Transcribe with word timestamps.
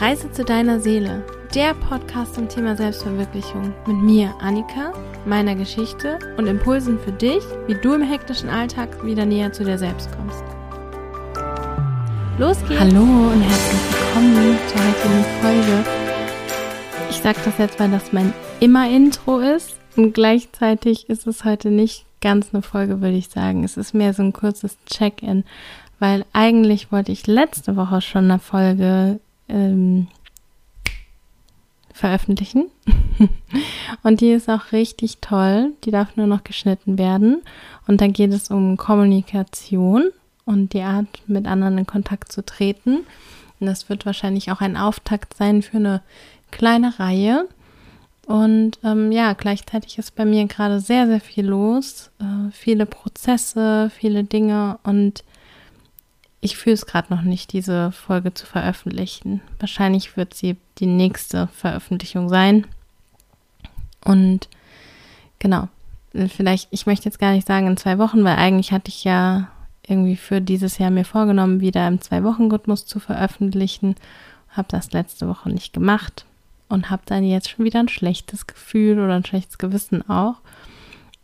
Reise 0.00 0.32
zu 0.32 0.46
deiner 0.46 0.80
Seele, 0.80 1.22
der 1.54 1.74
Podcast 1.74 2.34
zum 2.34 2.48
Thema 2.48 2.74
Selbstverwirklichung 2.74 3.74
mit 3.86 3.98
mir, 3.98 4.34
Annika, 4.40 4.94
meiner 5.26 5.54
Geschichte 5.54 6.18
und 6.38 6.46
Impulsen 6.46 6.98
für 6.98 7.12
dich, 7.12 7.42
wie 7.66 7.74
du 7.74 7.92
im 7.92 8.00
hektischen 8.00 8.48
Alltag 8.48 9.04
wieder 9.04 9.26
näher 9.26 9.52
zu 9.52 9.62
dir 9.62 9.76
selbst 9.76 10.08
kommst. 10.16 10.42
Los 12.38 12.56
geht's! 12.66 12.80
Hallo 12.80 13.02
und 13.02 13.42
herzlich 13.42 13.80
willkommen 13.92 14.58
zur 14.68 14.80
heutigen 14.80 15.24
Folge. 15.42 15.84
Ich 17.10 17.16
sage 17.16 17.38
das 17.44 17.58
jetzt, 17.58 17.78
weil 17.78 17.90
das 17.90 18.10
mein 18.10 18.32
Immer-Intro 18.60 19.40
ist 19.40 19.76
und 19.96 20.14
gleichzeitig 20.14 21.10
ist 21.10 21.26
es 21.26 21.44
heute 21.44 21.68
nicht 21.68 22.06
ganz 22.22 22.54
eine 22.54 22.62
Folge, 22.62 23.02
würde 23.02 23.18
ich 23.18 23.28
sagen. 23.28 23.64
Es 23.64 23.76
ist 23.76 23.92
mehr 23.92 24.14
so 24.14 24.22
ein 24.22 24.32
kurzes 24.32 24.78
Check-in, 24.86 25.44
weil 25.98 26.24
eigentlich 26.32 26.90
wollte 26.90 27.12
ich 27.12 27.26
letzte 27.26 27.76
Woche 27.76 28.00
schon 28.00 28.30
eine 28.30 28.38
Folge 28.38 29.20
ähm, 29.50 30.08
veröffentlichen. 31.92 32.70
und 34.02 34.20
die 34.20 34.30
ist 34.30 34.48
auch 34.48 34.72
richtig 34.72 35.18
toll. 35.20 35.72
Die 35.84 35.90
darf 35.90 36.16
nur 36.16 36.26
noch 36.26 36.44
geschnitten 36.44 36.98
werden. 36.98 37.42
Und 37.86 38.00
da 38.00 38.06
geht 38.06 38.32
es 38.32 38.50
um 38.50 38.76
Kommunikation 38.76 40.10
und 40.46 40.72
die 40.72 40.82
Art, 40.82 41.06
mit 41.26 41.46
anderen 41.46 41.78
in 41.78 41.86
Kontakt 41.86 42.32
zu 42.32 42.44
treten. 42.44 43.00
Und 43.58 43.66
das 43.66 43.88
wird 43.88 44.06
wahrscheinlich 44.06 44.50
auch 44.50 44.60
ein 44.60 44.76
Auftakt 44.76 45.36
sein 45.36 45.62
für 45.62 45.76
eine 45.76 46.02
kleine 46.50 46.98
Reihe. 46.98 47.46
Und 48.26 48.78
ähm, 48.84 49.12
ja, 49.12 49.32
gleichzeitig 49.32 49.98
ist 49.98 50.14
bei 50.14 50.24
mir 50.24 50.46
gerade 50.46 50.80
sehr, 50.80 51.06
sehr 51.06 51.20
viel 51.20 51.46
los. 51.46 52.10
Äh, 52.20 52.50
viele 52.52 52.86
Prozesse, 52.86 53.90
viele 53.90 54.24
Dinge 54.24 54.78
und 54.84 55.24
ich 56.40 56.56
fühle 56.56 56.74
es 56.74 56.86
gerade 56.86 57.12
noch 57.12 57.22
nicht, 57.22 57.52
diese 57.52 57.92
Folge 57.92 58.32
zu 58.32 58.46
veröffentlichen. 58.46 59.42
Wahrscheinlich 59.58 60.16
wird 60.16 60.34
sie 60.34 60.56
die 60.78 60.86
nächste 60.86 61.48
Veröffentlichung 61.48 62.28
sein. 62.28 62.66
Und 64.04 64.48
genau, 65.38 65.68
vielleicht, 66.12 66.68
ich 66.70 66.86
möchte 66.86 67.04
jetzt 67.04 67.18
gar 67.18 67.32
nicht 67.32 67.46
sagen 67.46 67.66
in 67.66 67.76
zwei 67.76 67.98
Wochen, 67.98 68.24
weil 68.24 68.36
eigentlich 68.36 68.72
hatte 68.72 68.88
ich 68.88 69.04
ja 69.04 69.48
irgendwie 69.86 70.16
für 70.16 70.40
dieses 70.40 70.78
Jahr 70.78 70.90
mir 70.90 71.04
vorgenommen, 71.04 71.60
wieder 71.60 71.86
im 71.86 72.00
Zwei-Wochen-Rhythmus 72.00 72.86
zu 72.86 73.00
veröffentlichen. 73.00 73.96
Habe 74.50 74.68
das 74.70 74.92
letzte 74.92 75.28
Woche 75.28 75.50
nicht 75.50 75.72
gemacht 75.72 76.24
und 76.68 76.90
habe 76.90 77.02
dann 77.04 77.24
jetzt 77.24 77.50
schon 77.50 77.64
wieder 77.64 77.80
ein 77.80 77.88
schlechtes 77.88 78.46
Gefühl 78.46 78.98
oder 78.98 79.14
ein 79.14 79.24
schlechtes 79.24 79.58
Gewissen 79.58 80.08
auch. 80.08 80.36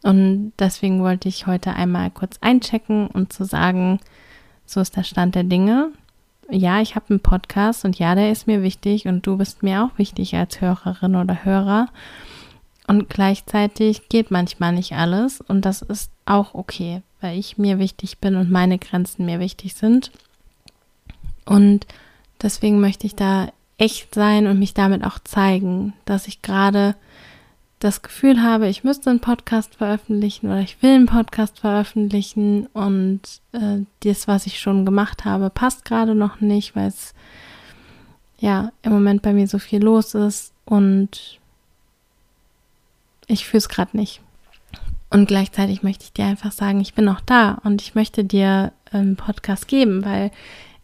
Und 0.03 0.53
deswegen 0.58 1.01
wollte 1.01 1.28
ich 1.28 1.47
heute 1.47 1.75
einmal 1.75 2.11
kurz 2.11 2.39
einchecken 2.41 3.06
und 3.06 3.33
zu 3.33 3.45
sagen, 3.45 4.01
so 4.67 4.81
ist 4.81 4.97
der 4.97 5.05
Stand 5.05 5.34
der 5.34 5.45
Dinge. 5.45 5.92
Ja, 6.50 6.81
ich 6.81 6.95
habe 6.95 7.06
einen 7.11 7.20
Podcast 7.20 7.84
und 7.84 7.98
ja, 7.98 8.14
der 8.14 8.31
ist 8.31 8.47
mir 8.47 8.62
wichtig 8.62 9.06
und 9.06 9.27
du 9.27 9.36
bist 9.36 9.62
mir 9.62 9.84
auch 9.84 9.98
wichtig 9.98 10.34
als 10.36 10.61
Hörerin 10.61 11.17
oder 11.17 11.45
Hörer. 11.45 11.89
Und 12.86 13.08
gleichzeitig 13.08 14.08
geht 14.08 14.31
manchmal 14.31 14.73
nicht 14.73 14.92
alles 14.92 15.41
und 15.41 15.64
das 15.64 15.83
ist 15.83 16.11
auch 16.25 16.55
okay, 16.55 17.03
weil 17.20 17.39
ich 17.39 17.58
mir 17.58 17.78
wichtig 17.78 18.19
bin 18.19 18.36
und 18.36 18.50
meine 18.50 18.78
Grenzen 18.78 19.27
mir 19.27 19.41
wichtig 19.41 19.75
sind. 19.75 20.12
Und 21.45 21.86
deswegen 22.42 22.80
möchte 22.80 23.06
ich 23.06 23.17
da 23.17 23.48
echt 23.78 24.14
sein 24.14 24.47
und 24.47 24.58
mich 24.58 24.75
damit 24.75 25.05
auch 25.05 25.19
zeigen, 25.19 25.95
dass 26.05 26.28
ich 26.28 26.42
gerade 26.42 26.95
das 27.78 28.02
Gefühl 28.02 28.42
habe, 28.42 28.69
ich 28.69 28.84
müsste 28.84 29.10
einen 29.10 29.20
Podcast 29.20 29.77
veröffentlichen 29.77 30.46
oder 30.46 30.60
ich 30.60 30.82
will 30.82 30.94
einen 30.94 31.06
Podcast 31.06 31.58
veröffentlichen 31.58 32.66
und 32.72 33.20
äh, 33.52 33.84
das, 34.00 34.27
was 34.27 34.46
ich 34.46 34.58
schon 34.58 34.86
gemacht 34.86 35.24
habe, 35.24 35.50
passt 35.50 35.84
gerade 35.84 36.14
noch 36.14 36.41
nicht, 36.41 36.74
weil 36.74 36.88
es 36.88 37.14
ja 38.39 38.73
im 38.83 38.92
Moment 38.92 39.23
bei 39.23 39.33
mir 39.33 39.46
so 39.46 39.58
viel 39.58 39.83
los 39.83 40.14
ist 40.14 40.52
und 40.64 41.39
ich 43.27 43.46
fühle 43.46 43.58
es 43.58 43.68
gerade 43.68 43.96
nicht. 43.96 44.20
Und 45.11 45.27
gleichzeitig 45.27 45.83
möchte 45.83 46.05
ich 46.05 46.12
dir 46.12 46.24
einfach 46.24 46.52
sagen, 46.52 46.80
ich 46.80 46.95
bin 46.95 47.05
noch 47.05 47.20
da 47.20 47.58
und 47.62 47.83
ich 47.83 47.95
möchte 47.95 48.24
dir 48.24 48.72
einen 48.90 49.17
Podcast 49.17 49.68
geben, 49.68 50.05
weil 50.05 50.30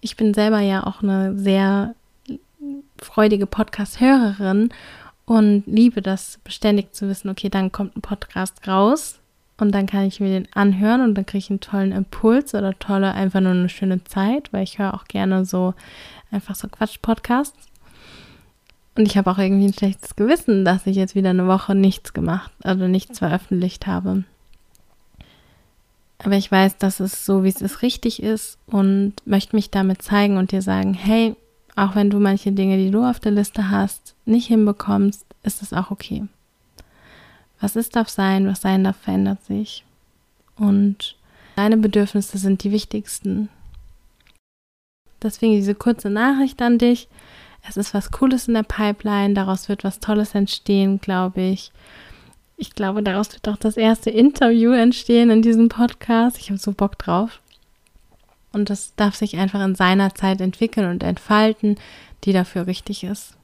ich 0.00 0.16
bin 0.16 0.34
selber 0.34 0.60
ja 0.60 0.86
auch 0.86 1.02
eine 1.02 1.38
sehr 1.38 1.94
freudige 2.98 3.46
Podcast-Hörerin 3.46 4.72
und 5.26 5.64
liebe 5.66 6.02
das 6.02 6.38
beständig 6.44 6.92
zu 6.92 7.08
wissen, 7.08 7.28
okay, 7.28 7.48
dann 7.48 7.72
kommt 7.72 7.96
ein 7.96 8.02
Podcast 8.02 8.66
raus 8.66 9.20
und 9.58 9.72
dann 9.72 9.86
kann 9.86 10.04
ich 10.04 10.20
mir 10.20 10.28
den 10.28 10.48
anhören 10.54 11.02
und 11.02 11.14
dann 11.14 11.26
kriege 11.26 11.38
ich 11.38 11.50
einen 11.50 11.60
tollen 11.60 11.92
Impuls 11.92 12.54
oder 12.54 12.78
tolle, 12.78 13.12
einfach 13.12 13.40
nur 13.40 13.52
eine 13.52 13.68
schöne 13.68 14.02
Zeit, 14.04 14.52
weil 14.52 14.64
ich 14.64 14.78
höre 14.78 14.94
auch 14.94 15.04
gerne 15.04 15.44
so 15.44 15.74
einfach 16.30 16.54
so 16.54 16.68
Quatsch-Podcasts. 16.68 17.68
Und 18.94 19.06
ich 19.06 19.16
habe 19.16 19.30
auch 19.30 19.38
irgendwie 19.38 19.66
ein 19.66 19.72
schlechtes 19.72 20.16
Gewissen, 20.16 20.64
dass 20.64 20.86
ich 20.86 20.96
jetzt 20.96 21.14
wieder 21.14 21.30
eine 21.30 21.46
Woche 21.46 21.74
nichts 21.74 22.12
gemacht, 22.12 22.50
also 22.62 22.88
nichts 22.88 23.20
veröffentlicht 23.20 23.86
habe. 23.86 24.24
Aber 26.18 26.36
ich 26.36 26.50
weiß, 26.50 26.78
dass 26.78 27.00
es 27.00 27.24
so, 27.24 27.42
wie 27.42 27.48
es 27.48 27.62
ist, 27.62 27.82
richtig 27.82 28.22
ist 28.22 28.58
und 28.66 29.14
möchte 29.24 29.56
mich 29.56 29.70
damit 29.70 30.02
zeigen 30.02 30.36
und 30.36 30.52
dir 30.52 30.62
sagen, 30.62 30.94
hey, 30.94 31.36
auch 31.76 31.94
wenn 31.94 32.10
du 32.10 32.18
manche 32.18 32.52
Dinge, 32.52 32.76
die 32.76 32.90
du 32.90 33.04
auf 33.04 33.20
der 33.20 33.32
Liste 33.32 33.70
hast, 33.70 34.14
nicht 34.24 34.48
hinbekommst, 34.48 35.24
ist 35.42 35.62
es 35.62 35.72
auch 35.72 35.90
okay. 35.90 36.24
Was 37.60 37.76
ist 37.76 37.96
darf 37.96 38.08
sein, 38.08 38.46
was 38.46 38.60
sein 38.60 38.84
darf, 38.84 38.96
verändert 38.96 39.44
sich. 39.44 39.84
Und 40.56 41.16
deine 41.56 41.76
Bedürfnisse 41.76 42.38
sind 42.38 42.64
die 42.64 42.72
wichtigsten. 42.72 43.48
Deswegen 45.22 45.54
diese 45.54 45.74
kurze 45.74 46.10
Nachricht 46.10 46.60
an 46.60 46.78
dich. 46.78 47.08
Es 47.66 47.76
ist 47.76 47.94
was 47.94 48.10
Cooles 48.10 48.48
in 48.48 48.54
der 48.54 48.64
Pipeline, 48.64 49.34
daraus 49.34 49.68
wird 49.68 49.84
was 49.84 50.00
Tolles 50.00 50.34
entstehen, 50.34 51.00
glaube 51.00 51.40
ich. 51.40 51.70
Ich 52.56 52.74
glaube, 52.74 53.02
daraus 53.02 53.32
wird 53.32 53.48
auch 53.48 53.56
das 53.56 53.76
erste 53.76 54.10
Interview 54.10 54.72
entstehen 54.72 55.30
in 55.30 55.42
diesem 55.42 55.68
Podcast. 55.68 56.38
Ich 56.38 56.50
habe 56.50 56.58
so 56.58 56.72
Bock 56.72 56.98
drauf. 56.98 57.41
Und 58.52 58.70
das 58.70 58.94
darf 58.96 59.14
sich 59.14 59.36
einfach 59.36 59.64
in 59.64 59.74
seiner 59.74 60.14
Zeit 60.14 60.40
entwickeln 60.40 60.90
und 60.90 61.02
entfalten, 61.02 61.76
die 62.24 62.32
dafür 62.32 62.66
richtig 62.66 63.04
ist. 63.04 63.36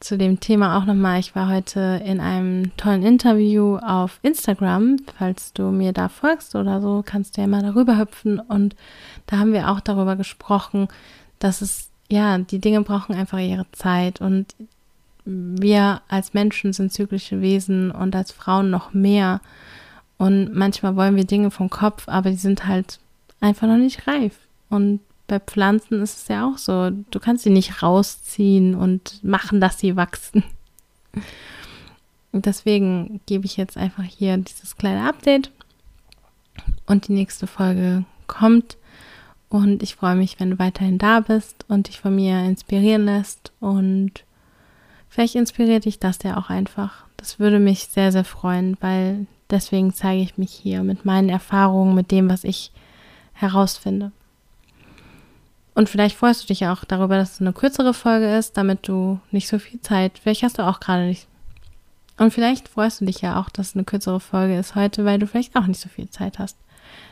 Zu 0.00 0.16
dem 0.16 0.40
Thema 0.40 0.78
auch 0.78 0.86
nochmal, 0.86 1.20
ich 1.20 1.34
war 1.34 1.48
heute 1.48 2.00
in 2.04 2.20
einem 2.20 2.74
tollen 2.78 3.02
Interview 3.02 3.76
auf 3.76 4.18
Instagram. 4.22 4.96
Falls 5.18 5.52
du 5.52 5.64
mir 5.64 5.92
da 5.92 6.08
folgst 6.08 6.54
oder 6.54 6.80
so, 6.80 7.02
kannst 7.04 7.36
du 7.36 7.42
ja 7.42 7.46
mal 7.46 7.62
darüber 7.62 7.98
hüpfen. 7.98 8.40
Und 8.40 8.76
da 9.26 9.38
haben 9.38 9.52
wir 9.52 9.68
auch 9.70 9.80
darüber 9.80 10.16
gesprochen, 10.16 10.88
dass 11.38 11.60
es, 11.60 11.90
ja, 12.08 12.38
die 12.38 12.60
Dinge 12.60 12.80
brauchen 12.80 13.14
einfach 13.14 13.38
ihre 13.38 13.66
Zeit. 13.72 14.22
Und 14.22 14.54
wir 15.26 16.00
als 16.08 16.32
Menschen 16.32 16.72
sind 16.72 16.92
zyklische 16.92 17.42
Wesen 17.42 17.90
und 17.90 18.16
als 18.16 18.32
Frauen 18.32 18.70
noch 18.70 18.94
mehr. 18.94 19.42
Und 20.16 20.54
manchmal 20.54 20.96
wollen 20.96 21.16
wir 21.16 21.24
Dinge 21.24 21.50
vom 21.50 21.68
Kopf, 21.68 22.08
aber 22.08 22.30
die 22.30 22.36
sind 22.36 22.66
halt 22.66 23.00
einfach 23.40 23.66
noch 23.66 23.76
nicht 23.76 24.06
reif. 24.06 24.38
Und 24.68 25.00
bei 25.26 25.38
Pflanzen 25.38 26.02
ist 26.02 26.22
es 26.22 26.28
ja 26.28 26.48
auch 26.48 26.58
so. 26.58 26.90
Du 26.90 27.20
kannst 27.20 27.44
sie 27.44 27.50
nicht 27.50 27.82
rausziehen 27.82 28.74
und 28.74 29.22
machen, 29.22 29.60
dass 29.60 29.78
sie 29.78 29.96
wachsen. 29.96 30.44
Und 32.32 32.46
deswegen 32.46 33.20
gebe 33.26 33.46
ich 33.46 33.56
jetzt 33.56 33.76
einfach 33.76 34.04
hier 34.04 34.36
dieses 34.36 34.76
kleine 34.76 35.08
Update. 35.08 35.50
Und 36.86 37.08
die 37.08 37.12
nächste 37.12 37.46
Folge 37.46 38.04
kommt. 38.26 38.76
Und 39.48 39.82
ich 39.82 39.96
freue 39.96 40.14
mich, 40.14 40.38
wenn 40.38 40.50
du 40.50 40.58
weiterhin 40.58 40.98
da 40.98 41.20
bist 41.20 41.64
und 41.68 41.88
dich 41.88 42.00
von 42.00 42.14
mir 42.14 42.44
inspirieren 42.44 43.04
lässt. 43.04 43.52
Und 43.60 44.24
vielleicht 45.08 45.34
inspiriert 45.34 45.84
dich 45.84 45.98
das 45.98 46.18
ja 46.22 46.36
auch 46.36 46.50
einfach. 46.50 47.04
Das 47.16 47.38
würde 47.38 47.58
mich 47.58 47.86
sehr, 47.86 48.12
sehr 48.12 48.24
freuen, 48.24 48.76
weil 48.80 49.26
deswegen 49.50 49.92
zeige 49.92 50.22
ich 50.22 50.38
mich 50.38 50.52
hier 50.52 50.82
mit 50.82 51.04
meinen 51.04 51.28
Erfahrungen, 51.28 51.94
mit 51.94 52.10
dem, 52.10 52.30
was 52.30 52.44
ich 52.44 52.72
herausfinde. 53.40 54.12
Und 55.74 55.88
vielleicht 55.88 56.16
freust 56.16 56.42
du 56.42 56.46
dich 56.48 56.66
auch 56.66 56.84
darüber, 56.84 57.16
dass 57.16 57.34
es 57.34 57.40
eine 57.40 57.52
kürzere 57.52 57.94
Folge 57.94 58.36
ist, 58.36 58.56
damit 58.56 58.88
du 58.88 59.20
nicht 59.30 59.48
so 59.48 59.58
viel 59.58 59.80
Zeit, 59.80 60.18
vielleicht 60.18 60.42
hast 60.42 60.58
du 60.58 60.66
auch 60.66 60.80
gerade 60.80 61.06
nicht. 61.06 61.26
Und 62.18 62.34
vielleicht 62.34 62.68
freust 62.68 63.00
du 63.00 63.06
dich 63.06 63.22
ja 63.22 63.40
auch, 63.40 63.48
dass 63.48 63.68
es 63.68 63.74
eine 63.74 63.84
kürzere 63.84 64.20
Folge 64.20 64.58
ist 64.58 64.74
heute, 64.74 65.04
weil 65.04 65.18
du 65.18 65.26
vielleicht 65.26 65.56
auch 65.56 65.66
nicht 65.66 65.80
so 65.80 65.88
viel 65.88 66.10
Zeit 66.10 66.38
hast. 66.38 66.58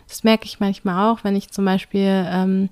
Das 0.07 0.23
merke 0.23 0.45
ich 0.45 0.61
manchmal 0.61 1.11
auch, 1.11 1.25
wenn 1.25 1.37
ich 1.37 1.51
zum 1.51 1.65
Beispiel 1.65 2.27
ähm, 2.29 2.69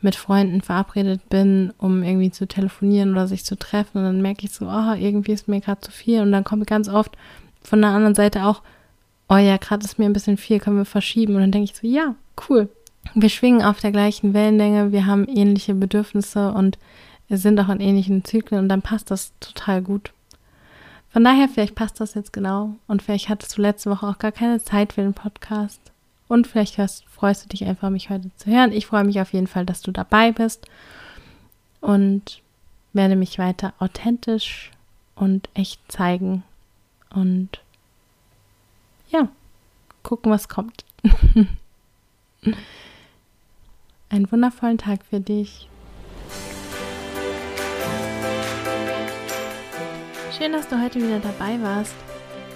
mit 0.00 0.16
Freunden 0.16 0.60
verabredet 0.60 1.28
bin, 1.28 1.72
um 1.78 2.02
irgendwie 2.02 2.30
zu 2.30 2.46
telefonieren 2.46 3.12
oder 3.12 3.26
sich 3.26 3.44
zu 3.44 3.56
treffen. 3.56 3.98
Und 3.98 4.04
dann 4.04 4.22
merke 4.22 4.46
ich 4.46 4.52
so, 4.52 4.66
oh, 4.66 4.94
irgendwie 4.94 5.32
ist 5.32 5.48
mir 5.48 5.60
gerade 5.60 5.80
zu 5.80 5.90
viel. 5.90 6.20
Und 6.20 6.32
dann 6.32 6.44
kommt 6.44 6.66
ganz 6.66 6.88
oft 6.88 7.16
von 7.62 7.80
der 7.80 7.90
anderen 7.90 8.14
Seite 8.14 8.44
auch, 8.44 8.62
oh 9.28 9.36
ja, 9.36 9.56
gerade 9.56 9.84
ist 9.84 9.98
mir 9.98 10.06
ein 10.06 10.12
bisschen 10.12 10.36
viel, 10.36 10.60
können 10.60 10.76
wir 10.76 10.84
verschieben. 10.84 11.34
Und 11.34 11.40
dann 11.40 11.52
denke 11.52 11.70
ich 11.70 11.76
so, 11.76 11.86
ja, 11.86 12.14
cool, 12.48 12.68
wir 13.14 13.28
schwingen 13.28 13.62
auf 13.62 13.80
der 13.80 13.92
gleichen 13.92 14.32
Wellenlänge, 14.34 14.92
wir 14.92 15.06
haben 15.06 15.28
ähnliche 15.28 15.74
Bedürfnisse 15.74 16.52
und 16.52 16.78
sind 17.28 17.58
auch 17.60 17.68
in 17.68 17.80
ähnlichen 17.80 18.24
Zyklen 18.24 18.62
und 18.62 18.68
dann 18.68 18.82
passt 18.82 19.10
das 19.10 19.32
total 19.40 19.82
gut. 19.82 20.12
Von 21.10 21.24
daher, 21.24 21.48
vielleicht 21.48 21.74
passt 21.74 22.00
das 22.00 22.14
jetzt 22.14 22.32
genau 22.32 22.74
und 22.86 23.02
vielleicht 23.02 23.28
hattest 23.28 23.56
du 23.56 23.62
letzte 23.62 23.90
Woche 23.90 24.06
auch 24.06 24.18
gar 24.18 24.32
keine 24.32 24.62
Zeit 24.62 24.94
für 24.94 25.02
den 25.02 25.14
Podcast. 25.14 25.80
Und 26.26 26.46
vielleicht 26.46 26.78
hörst, 26.78 27.04
freust 27.06 27.44
du 27.44 27.48
dich 27.48 27.64
einfach, 27.64 27.90
mich 27.90 28.10
heute 28.10 28.30
zu 28.36 28.50
hören. 28.50 28.72
Ich 28.72 28.86
freue 28.86 29.04
mich 29.04 29.20
auf 29.20 29.32
jeden 29.32 29.46
Fall, 29.46 29.64
dass 29.66 29.82
du 29.82 29.92
dabei 29.92 30.32
bist. 30.32 30.66
Und 31.80 32.40
werde 32.94 33.14
mich 33.14 33.38
weiter 33.38 33.74
authentisch 33.78 34.70
und 35.14 35.48
echt 35.54 35.80
zeigen 35.90 36.42
und 37.10 37.60
ja, 39.10 39.28
gucken, 40.02 40.32
was 40.32 40.48
kommt. 40.48 40.84
Einen 44.14 44.30
wundervollen 44.30 44.78
Tag 44.78 45.00
für 45.10 45.18
dich. 45.18 45.68
Schön, 50.38 50.52
dass 50.52 50.68
du 50.68 50.80
heute 50.80 51.00
wieder 51.00 51.18
dabei 51.18 51.60
warst. 51.60 51.96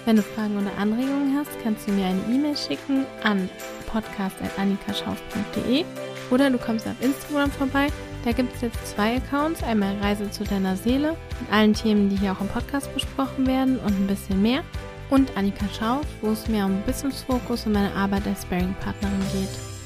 Wenn 0.05 0.15
du 0.15 0.21
Fragen 0.21 0.57
oder 0.57 0.71
Anregungen 0.77 1.37
hast, 1.37 1.51
kannst 1.61 1.85
du 1.85 1.91
mir 1.91 2.05
eine 2.05 2.21
E-Mail 2.33 2.55
schicken 2.55 3.05
an 3.23 3.49
podcast.annikaschauf.de 3.87 5.83
oder 6.31 6.49
du 6.49 6.57
kommst 6.57 6.87
auf 6.87 6.95
Instagram 7.01 7.51
vorbei. 7.51 7.87
Da 8.23 8.31
gibt 8.31 8.55
es 8.55 8.61
jetzt 8.61 8.87
zwei 8.87 9.17
Accounts. 9.17 9.61
Einmal 9.61 9.97
Reise 9.97 10.31
zu 10.31 10.45
deiner 10.45 10.77
Seele 10.77 11.17
mit 11.41 11.51
allen 11.51 11.73
Themen, 11.73 12.07
die 12.07 12.15
hier 12.15 12.31
auch 12.31 12.39
im 12.39 12.47
Podcast 12.47 12.93
besprochen 12.93 13.45
werden 13.45 13.79
und 13.79 13.91
ein 13.91 14.07
bisschen 14.07 14.41
mehr. 14.41 14.63
Und 15.09 15.35
Annika 15.35 15.65
Schauf, 15.77 16.05
wo 16.21 16.29
es 16.31 16.47
mir 16.47 16.63
um 16.63 16.81
Business 16.83 17.21
Fokus 17.23 17.65
und 17.65 17.73
meine 17.73 17.93
Arbeit 17.95 18.25
als 18.27 18.43
Sparing-Partnerin 18.43 19.19
geht. 19.33 19.78